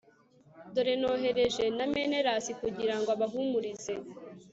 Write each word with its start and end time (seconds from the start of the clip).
dore 0.73 0.93
nohereje 1.01 1.65
na 1.77 1.85
menelasi 1.93 2.51
kugira 2.61 2.95
ngo 2.99 3.09
abahumurize 3.15 3.93